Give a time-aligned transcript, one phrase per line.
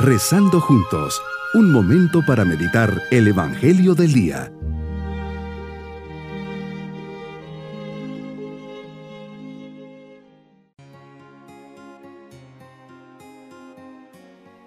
[0.00, 1.20] Rezando juntos,
[1.54, 4.52] un momento para meditar el Evangelio del Día.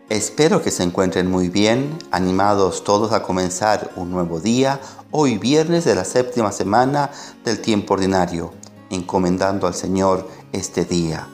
[0.10, 5.86] Espero que se encuentren muy bien, animados todos a comenzar un nuevo día, hoy viernes
[5.86, 7.10] de la séptima semana
[7.46, 8.52] del tiempo ordinario,
[8.90, 11.26] encomendando al Señor este día.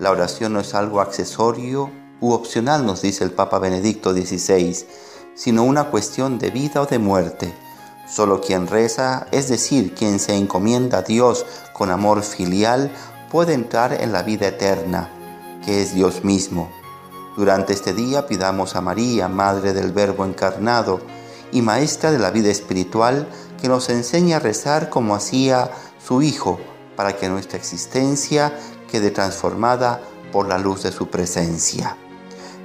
[0.00, 4.86] La oración no es algo accesorio u opcional, nos dice el Papa Benedicto XVI,
[5.34, 7.54] sino una cuestión de vida o de muerte.
[8.08, 12.90] Solo quien reza, es decir, quien se encomienda a Dios con amor filial,
[13.30, 15.10] puede entrar en la vida eterna,
[15.64, 16.70] que es Dios mismo.
[17.36, 21.00] Durante este día pidamos a María, Madre del Verbo encarnado
[21.52, 23.28] y Maestra de la vida espiritual,
[23.60, 25.70] que nos enseñe a rezar como hacía
[26.04, 26.58] su Hijo,
[26.96, 28.58] para que nuestra existencia
[28.90, 30.00] quede transformada
[30.32, 31.96] por la luz de su presencia.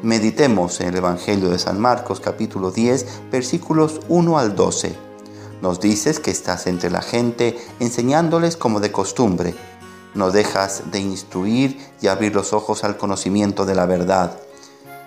[0.04, 4.94] Meditemos en el Evangelio de San Marcos capítulo 10 versículos 1 al 12.
[5.62, 9.56] Nos dices que estás entre la gente enseñándoles como de costumbre.
[10.14, 14.38] No dejas de instruir y abrir los ojos al conocimiento de la verdad.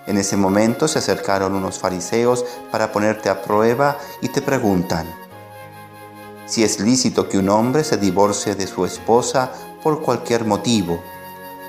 [0.07, 5.05] En ese momento se acercaron unos fariseos para ponerte a prueba y te preguntan
[6.47, 9.51] si es lícito que un hombre se divorcie de su esposa
[9.83, 10.99] por cualquier motivo.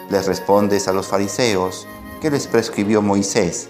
[0.09, 1.87] Les respondes a los fariseos,
[2.21, 3.69] que les prescribió Moisés.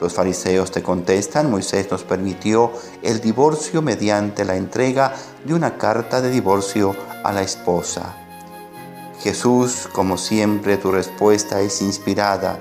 [0.00, 5.14] Los fariseos te contestan, Moisés nos permitió el divorcio mediante la entrega
[5.44, 8.16] de una carta de divorcio a la esposa.
[9.20, 12.58] Jesús, como siempre, tu respuesta es inspirada.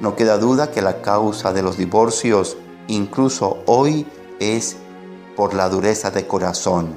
[0.00, 2.56] No queda duda que la causa de los divorcios,
[2.88, 4.06] incluso hoy,
[4.40, 4.76] es
[5.36, 6.94] por la dureza de corazón,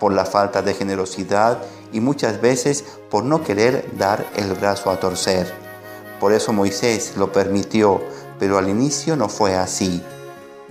[0.00, 4.98] por la falta de generosidad y muchas veces por no querer dar el brazo a
[4.98, 5.63] torcer.
[6.20, 8.00] Por eso Moisés lo permitió,
[8.38, 10.02] pero al inicio no fue así.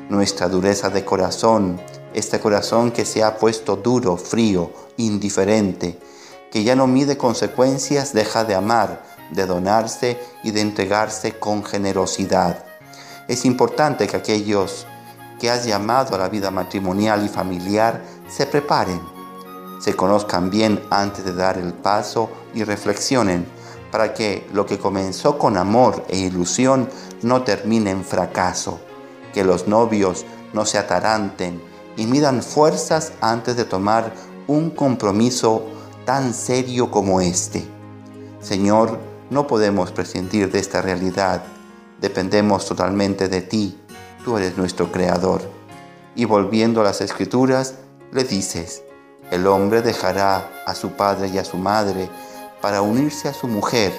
[0.09, 1.79] Nuestra dureza de corazón,
[2.13, 5.99] este corazón que se ha puesto duro, frío, indiferente,
[6.51, 12.65] que ya no mide consecuencias, deja de amar, de donarse y de entregarse con generosidad.
[13.27, 14.85] Es importante que aquellos
[15.39, 19.01] que has llamado a la vida matrimonial y familiar se preparen,
[19.81, 23.45] se conozcan bien antes de dar el paso y reflexionen
[23.93, 26.89] para que lo que comenzó con amor e ilusión
[27.21, 28.79] no termine en fracaso,
[29.35, 31.61] que los novios no se ataranten
[31.95, 34.11] y midan fuerzas antes de tomar
[34.47, 35.67] un compromiso
[36.05, 37.63] tan serio como este.
[38.41, 38.97] Señor,
[39.29, 41.43] no podemos prescindir de esta realidad,
[42.01, 43.79] dependemos totalmente de ti,
[44.25, 45.43] tú eres nuestro Creador.
[46.15, 47.75] Y volviendo a las Escrituras,
[48.11, 48.81] le dices,
[49.29, 52.09] el hombre dejará a su padre y a su madre,
[52.63, 53.91] para unirse a su mujer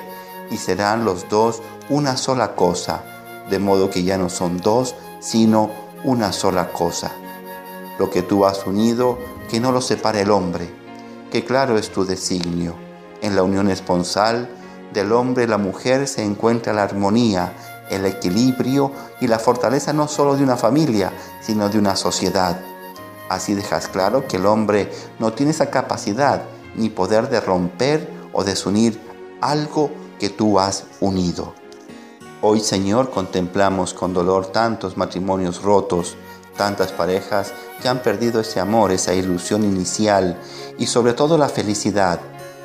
[0.50, 1.60] y serán los dos
[1.90, 3.04] una sola cosa,
[3.50, 5.70] de modo que ya no son dos, sino
[6.02, 7.12] una sola cosa.
[7.98, 9.18] Lo que tú has unido,
[9.50, 10.70] que no lo separe el hombre,
[11.30, 12.74] que claro es tu designio.
[13.20, 14.48] En la unión esponsal
[14.94, 17.52] del hombre y la mujer se encuentra la armonía,
[17.90, 22.58] el equilibrio y la fortaleza no solo de una familia, sino de una sociedad.
[23.28, 26.44] Así dejas claro que el hombre no tiene esa capacidad
[26.76, 29.00] ni poder de romper o desunir
[29.40, 31.54] algo que tú has unido.
[32.42, 36.16] Hoy, Señor, contemplamos con dolor tantos matrimonios rotos,
[36.56, 40.38] tantas parejas que han perdido ese amor, esa ilusión inicial
[40.78, 42.20] y sobre todo la felicidad.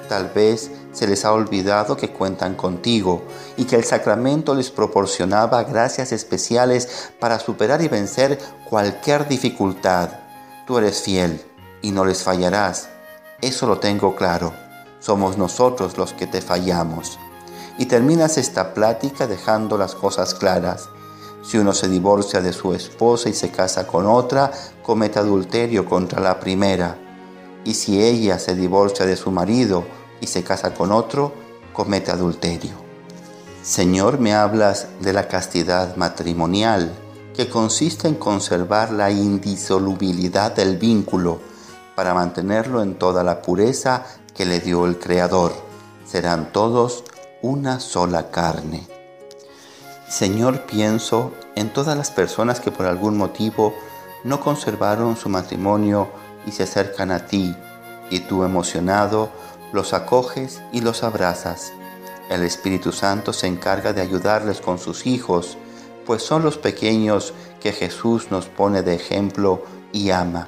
[0.09, 3.22] Tal vez se les ha olvidado que cuentan contigo
[3.57, 10.09] y que el sacramento les proporcionaba gracias especiales para superar y vencer cualquier dificultad.
[10.66, 11.41] Tú eres fiel
[11.81, 12.90] y no les fallarás.
[13.41, 14.69] Eso lo tengo claro
[14.99, 17.19] somos nosotros los que te fallamos.
[17.77, 20.89] Y terminas esta plática dejando las cosas claras.
[21.41, 24.51] Si uno se divorcia de su esposa y se casa con otra,
[24.83, 26.97] comete adulterio contra la primera.
[27.63, 29.85] Y si ella se divorcia de su marido
[30.19, 31.33] y se casa con otro,
[31.71, 32.74] comete adulterio.
[33.63, 36.91] Señor, me hablas de la castidad matrimonial,
[37.35, 41.39] que consiste en conservar la indisolubilidad del vínculo
[41.95, 44.06] para mantenerlo en toda la pureza
[44.39, 45.51] que le dio el Creador.
[46.06, 47.03] Serán todos
[47.41, 48.88] una sola carne.
[50.07, 53.74] Señor, pienso en todas las personas que por algún motivo
[54.24, 56.07] no conservaron su matrimonio
[56.47, 57.53] y se acercan a ti,
[58.09, 59.30] y tú emocionado
[59.74, 61.74] los acoges y los abrazas.
[62.30, 65.57] El Espíritu Santo se encarga de ayudarles con sus hijos,
[66.06, 70.47] pues son los pequeños que Jesús nos pone de ejemplo y ama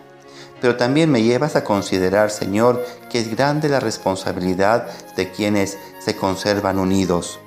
[0.61, 4.87] pero también me llevas a considerar, Señor, que es grande la responsabilidad
[5.17, 7.39] de quienes se conservan unidos.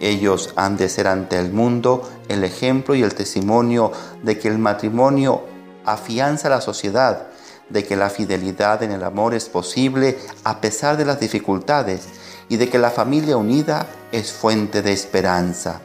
[0.00, 3.92] Ellos han de ser ante el mundo el ejemplo y el testimonio
[4.22, 5.44] de que el matrimonio
[5.84, 7.28] afianza la sociedad,
[7.68, 12.08] de que la fidelidad en el amor es posible a pesar de las dificultades
[12.48, 15.80] y de que la familia unida es fuente de esperanza.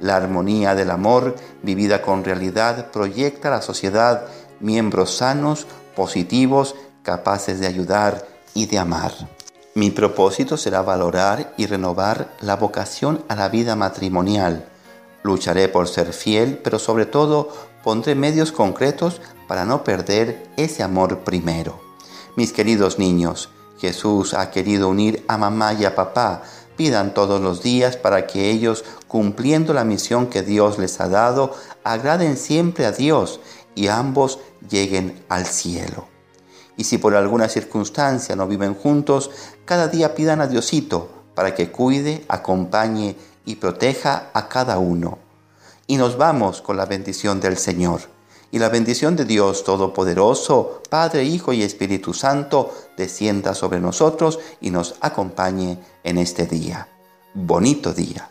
[0.00, 4.26] La armonía del amor vivida con realidad proyecta a la sociedad
[4.60, 9.12] miembros sanos, positivos, capaces de ayudar y de amar.
[9.74, 14.66] Mi propósito será valorar y renovar la vocación a la vida matrimonial.
[15.22, 17.48] Lucharé por ser fiel, pero sobre todo
[17.84, 21.80] pondré medios concretos para no perder ese amor primero.
[22.36, 23.48] Mis queridos niños,
[23.80, 26.42] Jesús ha querido unir a mamá y a papá.
[26.76, 31.54] Pidan todos los días para que ellos, cumpliendo la misión que Dios les ha dado,
[31.84, 33.40] agraden siempre a Dios
[33.74, 34.38] y ambos
[34.68, 36.08] lleguen al cielo.
[36.76, 39.30] Y si por alguna circunstancia no viven juntos,
[39.64, 45.18] cada día pidan a Diosito para que cuide, acompañe y proteja a cada uno.
[45.86, 48.02] Y nos vamos con la bendición del Señor.
[48.52, 54.70] Y la bendición de Dios Todopoderoso, Padre, Hijo y Espíritu Santo, descienda sobre nosotros y
[54.70, 56.88] nos acompañe en este día.
[57.34, 58.30] Bonito día.